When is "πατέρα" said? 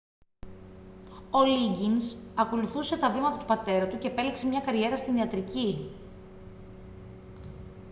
3.45-3.87